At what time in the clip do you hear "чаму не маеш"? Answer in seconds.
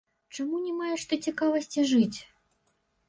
0.35-1.03